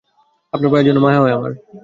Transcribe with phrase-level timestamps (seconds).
[0.53, 1.51] আপনার পায়ের জন্য মায়া হয় আমার।